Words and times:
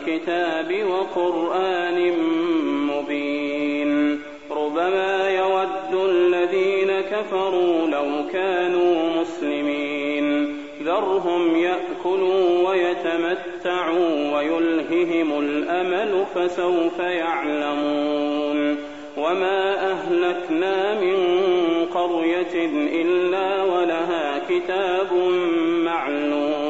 الكتاب 0.00 0.84
وقرآن 0.90 2.12
مبين 2.90 4.20
ربما 4.50 5.30
يود 5.30 6.10
الذين 6.10 7.00
كفروا 7.00 7.86
لو 7.86 8.06
كانوا 8.32 9.20
مسلمين. 9.20 10.56
ذرهم 10.82 11.56
يأكلوا 11.56 12.68
ويتمتعوا 12.68 14.36
ويلههم 14.36 15.38
الأمل 15.40 16.24
فسوف 16.34 16.98
يعلمون. 16.98 18.76
وما 19.16 19.90
أهلكنا 19.92 21.00
من 21.00 21.16
قرية 21.94 22.54
إلا 23.02 23.62
ولها 23.62 24.42
كتاب 24.48 25.12
معلوم. 25.84 26.69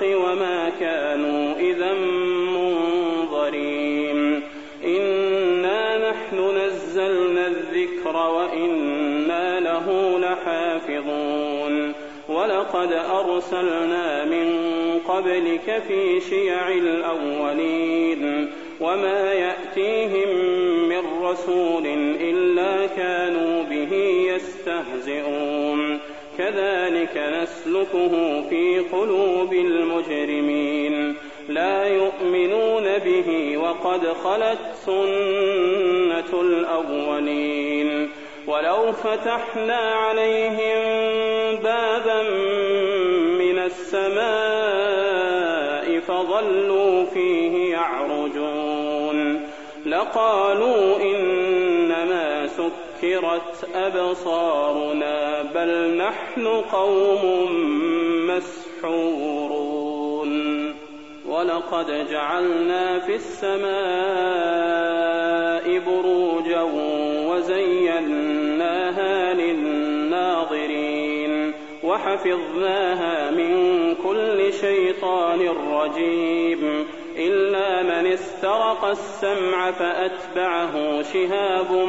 بالحق 0.00 0.16
وما 0.16 0.72
كانوا 0.80 1.54
إذا 1.58 1.94
منظرين. 2.54 4.42
إنا 4.84 6.10
نحن 6.10 6.56
نزلنا 6.58 7.46
الذكر 7.46 8.16
وإنا 8.16 9.60
له 9.60 10.18
لحافظون. 10.18 11.92
ولقد 12.28 12.92
أرسلنا 12.92 14.24
من 14.24 14.48
قبلك 15.08 15.82
في 15.88 16.20
شيع 16.20 16.68
الأولين. 16.68 18.50
وما 18.80 19.32
يأتيهم 19.32 20.28
من 20.88 21.02
رسول 21.22 21.86
إلا 22.20 22.86
كانوا 22.86 23.62
به 23.62 23.92
يستهزئون. 24.34 25.85
كذلك 26.50 27.16
نسلكه 27.16 28.42
في 28.50 28.78
قلوب 28.92 29.52
المجرمين. 29.52 31.16
لا 31.48 31.86
يؤمنون 31.86 32.98
به 32.98 33.56
وقد 33.56 34.06
خلت 34.06 34.58
سنة 34.86 36.40
الأولين. 36.40 38.10
ولو 38.46 38.92
فتحنا 38.92 39.76
عليهم 39.76 40.78
بابا 41.62 42.22
من 43.38 43.58
السماء 43.58 44.26
فظلوا 46.00 47.04
فيه 47.04 47.72
يعرجون. 47.72 49.40
لقالوا 49.86 50.96
إنما 51.02 51.15
سكرت 52.96 53.68
أبصارنا 53.74 55.42
بل 55.54 55.96
نحن 55.96 56.46
قوم 56.46 57.50
مسحورون. 58.26 60.32
ولقد 61.28 62.08
جعلنا 62.10 62.98
في 62.98 63.14
السماء 63.14 63.66
بروجا 65.78 66.62
وزيناها 67.28 69.34
للناظرين 69.34 71.52
وحفظناها 71.84 73.30
من 73.30 73.54
كل 73.94 74.52
شيطان 74.52 75.48
رجيم. 75.72 76.86
إلا 77.18 77.82
من 77.82 78.06
استرق 78.06 78.84
السمع 78.84 79.70
فأتبعه 79.70 81.02
شهاب 81.02 81.88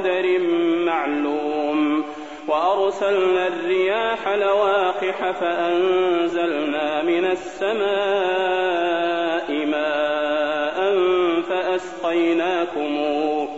بقدر 0.00 0.38
معلوم. 0.84 2.04
وأرسلنا 2.48 3.46
الرياح 3.46 4.28
لواقح 4.28 5.30
فأنزلنا 5.30 7.02
من 7.02 7.24
السماء 7.24 7.80
ماء 9.66 10.94
فأسقيناكموه 11.48 13.48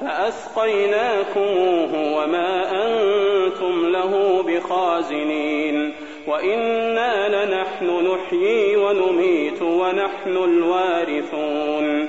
فأسقيناكموه 0.00 1.92
وما 2.18 2.86
أنتم 2.86 3.88
له 3.88 4.42
بخازنين. 4.42 5.92
وإنا 6.26 7.28
لنحن 7.28 7.86
نحيي 7.86 8.76
ونميت 8.76 9.62
ونحن 9.62 10.36
الوارثون. 10.36 12.08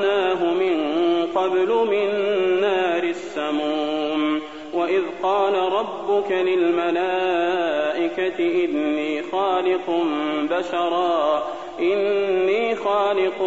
خلقناه 0.00 0.54
من 0.54 0.76
قبل 1.34 1.68
من 1.90 2.08
نار 2.60 3.02
السموم. 3.02 4.40
وإذ 4.74 5.02
قال 5.22 5.54
ربك 5.54 6.32
للملائكة 6.32 7.04
إني 8.64 9.22
خالق 9.22 10.04
بشرا 10.50 11.42
إني 11.80 12.74
خالق 12.74 13.42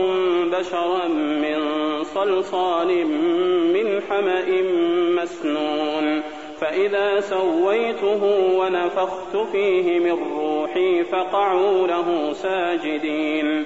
بشرا 0.60 1.08
من 1.18 1.60
صلصال 2.04 3.08
من 3.74 4.02
حمأ 4.10 4.62
مسنون. 5.22 6.22
فإذا 6.62 7.20
سويته 7.20 8.24
ونفخت 8.60 9.38
فيه 9.52 10.00
من 10.00 10.18
روحي 10.38 11.04
فقعوا 11.04 11.88
له 11.88 12.34
ساجدين. 12.34 13.66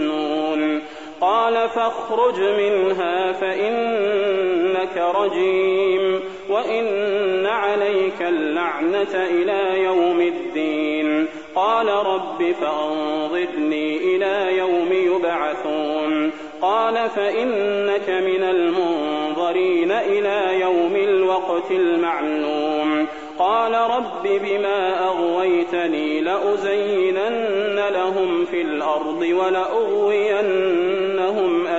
قال 1.31 1.69
فاخرج 1.69 2.39
منها 2.39 3.31
فإنك 3.31 4.97
رجيم 5.15 6.19
وإن 6.49 7.45
عليك 7.45 8.21
اللعنة 8.21 9.13
إلى 9.13 9.83
يوم 9.83 10.21
الدين. 10.21 11.27
قال 11.55 11.87
رب 11.87 12.55
فأنظرني 12.61 13.97
إلى 13.97 14.57
يوم 14.57 14.89
يبعثون. 14.91 16.31
قال 16.61 17.09
فإنك 17.09 18.09
من 18.09 18.43
المنظرين 18.43 19.91
إلى 19.91 20.59
يوم 20.59 20.95
الوقت 20.95 21.71
المعلوم. 21.71 23.07
قال 23.39 23.73
رب 23.73 24.23
بما 24.23 25.07
أغويتني 25.07 26.21
لأزينن 26.21 27.79
لهم 27.89 28.45
في 28.45 28.61
الأرض 28.61 29.21
ولأغوينهم 29.21 31.00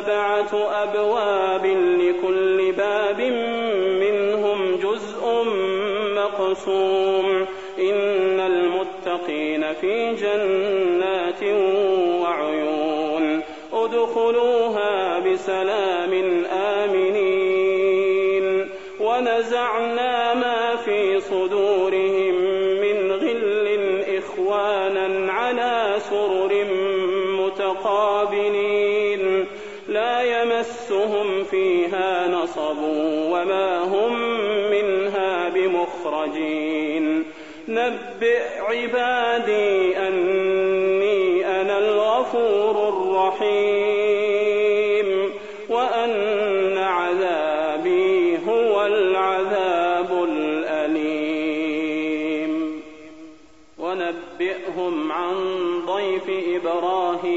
سبعة 0.00 0.82
أبواب 0.82 1.66
لكل 2.00 2.72
باب 2.72 3.20
منهم 4.00 4.76
جزء 4.76 5.44
مقسوم. 6.16 7.46
إن 7.78 8.40
المتقين 8.40 9.74
في 9.80 10.14
جنات 10.14 11.42
وعيون. 12.22 13.40
ادخلوها 13.72 15.18
بسلام 15.18 16.44
آمنين. 16.52 17.29
وما 33.40 33.78
هم 33.78 34.12
منها 34.70 35.48
بمخرجين. 35.48 37.24
نبئ 37.68 38.60
عبادي 38.68 39.98
أني 39.98 40.29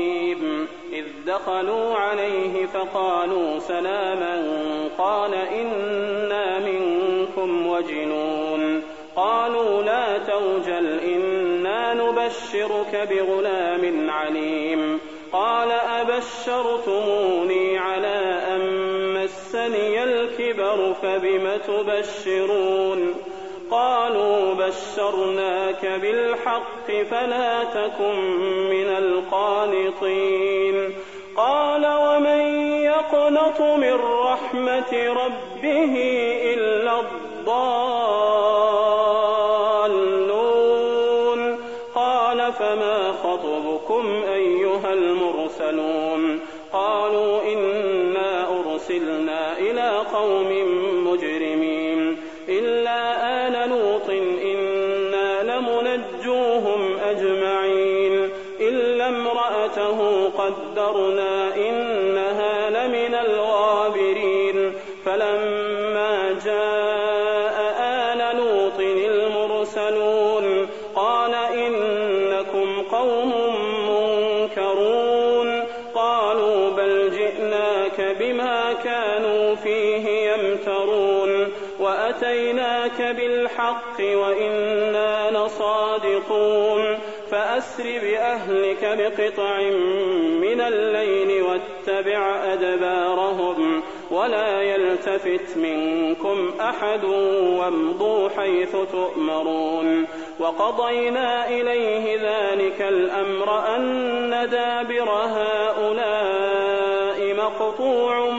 إبراهيم 0.04 0.68
إذ 0.94 1.06
دخلوا 1.28 1.96
عليه 1.96 2.66
فقالوا 2.66 3.60
سلاما 3.60 4.44
قال 4.98 5.34
إنا 5.34 6.60
منكم 6.60 7.68
وجنون. 7.68 8.82
قالوا 9.16 9.84
لا 9.84 10.18
توجل 10.18 11.00
إنا 11.00 11.94
نبشرك 11.94 13.08
بغلام 13.10 14.10
عليم. 14.10 15.00
قال 15.34 15.72
أبشرتموني 15.72 17.78
على 17.78 18.42
أن 18.48 18.62
مسني 19.14 20.04
الكبر 20.04 20.94
فبم 21.02 21.50
تبشرون؟ 21.68 23.16
قالوا 23.74 24.54
بشرناك 24.54 25.86
بالحق 26.02 26.88
فلا 27.12 27.64
تكن 27.64 28.16
من 28.70 28.90
القانطين. 28.98 30.94
قال 31.38 31.86
ومن 31.86 32.42
يقنط 32.82 33.62
من 33.62 33.94
رحمة 34.26 34.94
ربه 34.94 35.94
إلا 36.54 37.00
الضالون؟ 37.00 37.54
قال 41.96 42.54
فما 42.54 43.12
خطبكم 43.24 44.24
أيها 44.34 44.94
المرسلون؟ 44.94 46.40
قالوا 46.74 47.42
إنا 47.54 48.48
أرسلنا 48.60 49.58
إلى 49.58 49.98
قوم 50.14 50.50
قوم 73.04 73.34
منكرون 73.90 75.64
قالوا 75.96 76.70
بل 76.70 77.12
جئناك 77.12 78.18
بما 78.20 78.74
كانوا 78.74 79.56
فيه 79.56 80.32
يمترون 80.32 81.48
وأتيناك 81.80 83.02
بالحق 83.02 84.00
وإنا 84.00 85.32
لصادقون 85.32 87.00
فأسر 87.32 87.84
بأهلك 87.84 88.84
بقطع 88.84 89.62
من 90.42 90.62
الليل 90.62 91.44
واتبع 91.44 92.54
أدبارهم 92.54 93.84
ولا 94.14 94.62
يلتفت 94.62 95.58
منكم 95.58 96.54
أحد 96.62 97.04
وامضوا 97.60 98.30
حيث 98.30 98.76
تؤمرون. 98.92 100.08
وقضينا 100.40 101.50
إليه 101.50 102.16
ذلك 102.16 102.82
الأمر 102.82 103.76
أن 103.76 104.50
دابر 104.52 105.10
هؤلاء 105.10 106.54
مقطوع 107.36 108.30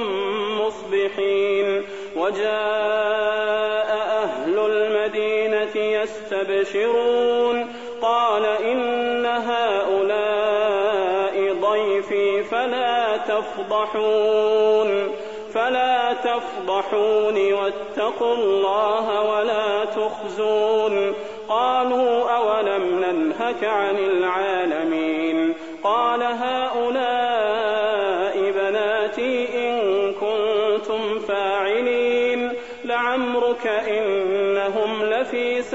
مصبحين. 0.60 1.84
وجاء 2.16 3.90
أهل 4.24 4.58
المدينة 4.58 5.76
يستبشرون. 5.76 7.72
قال 8.02 8.44
إن 8.44 9.26
هؤلاء 9.26 10.54
ضيفي 11.52 12.42
فلا 12.42 13.16
تفضحون. 13.16 15.14
فلا 15.54 16.12
تفضحون 16.12 17.52
واتقوا 17.52 18.34
الله 18.34 19.22
ولا 19.30 19.84
تخزون. 19.84 21.14
قالوا 21.48 22.30
أولم 22.30 23.04
ننهك 23.04 23.64
عن 23.64 23.96
العالمين؟ 23.96 25.54
قال 25.84 26.22
هؤلاء 26.22 27.23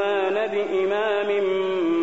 وإنهما 0.00 0.30
لبإمام 0.30 1.28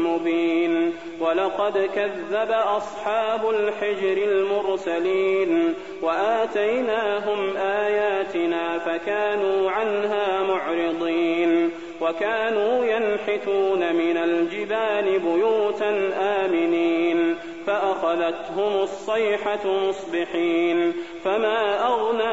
مبين 0.06 0.94
ولقد 1.20 1.90
كذب 1.96 2.52
أصحاب 2.52 3.50
الحجر 3.50 4.18
المرسلين 4.18 5.74
وآتيناهم 6.02 7.58
آياتنا 7.58 8.80
فكانوا 8.80 9.72
عنها 9.72 10.44
معرضين 10.44 11.72
وكانوا 12.02 12.86
ينحتون 12.86 13.96
من 13.96 14.18
الجبال 14.18 15.20
بيوتا 15.20 16.12
آمنين 16.22 17.36
فأخذتهم 17.68 18.82
الصيحة 18.82 19.68
مصبحين 19.88 20.94
فما 21.24 21.88
أغنى 21.88 22.33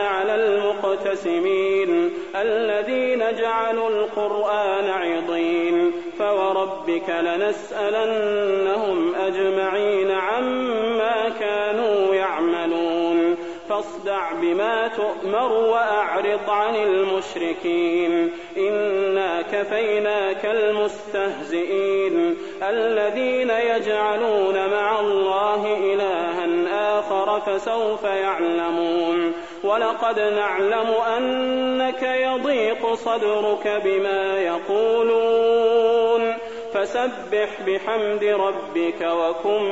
المقتسمين 1.05 2.11
الذين 2.35 3.35
جعلوا 3.35 3.89
القرآن 3.89 4.89
عضين 4.89 5.91
فوربك 6.19 7.09
لنسألنهم 7.09 9.15
أجمعين 9.15 10.11
عما 10.11 11.29
كانوا 11.39 12.15
يعملون 12.15 13.37
فاصدع 13.69 14.33
بما 14.33 14.87
تؤمر 14.87 15.53
وأعرض 15.53 16.49
عن 16.49 16.75
المشركين 16.75 18.31
إنا 18.57 19.41
كفيناك 19.41 20.45
المستهزئين 20.45 22.37
الذين 22.63 23.49
يجعلون 23.49 24.69
مع 24.71 24.99
الله 24.99 25.77
إلها 25.93 26.30
فسوف 27.39 28.03
يعلمون 28.03 29.33
ولقد 29.63 30.19
نعلم 30.19 30.87
أنك 31.17 32.03
يضيق 32.03 32.93
صدرك 32.93 33.67
بما 33.85 34.37
يقولون 34.39 36.33
فسبح 36.73 37.61
بحمد 37.67 38.23
ربك 38.23 39.01
وكن 39.01 39.63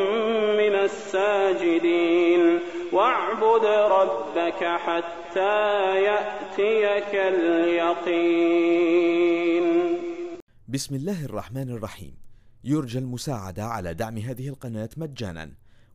من 0.57 0.75
الساجدين 0.75 2.59
واعبد 2.93 3.65
ربك 3.65 4.63
حتى 4.63 5.95
يأتيك 6.03 7.15
اليقين 7.15 8.69
بسم 10.67 10.95
الله 10.95 11.25
الرحمن 11.25 11.69
الرحيم. 11.69 12.13
يرجى 12.63 12.99
المساعدة 12.99 13.63
على 13.63 13.93
دعم 13.93 14.17
هذه 14.17 14.47
القناة 14.47 14.89
مجانا. 14.97 15.49